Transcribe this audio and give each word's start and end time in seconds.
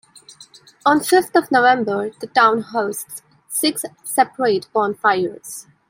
On 0.83 0.99
Fifth 0.99 1.35
of 1.35 1.51
November, 1.51 2.09
the 2.09 2.25
town 2.25 2.61
hosts 2.61 3.21
six 3.47 3.85
separate 4.03 4.65
bonfires. 4.73 5.67